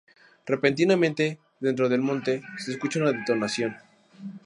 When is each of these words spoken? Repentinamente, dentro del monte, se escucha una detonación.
Repentinamente, 0.47 1.37
dentro 1.59 1.87
del 1.87 2.01
monte, 2.01 2.41
se 2.57 2.71
escucha 2.71 2.97
una 2.99 3.11
detonación. 3.11 3.75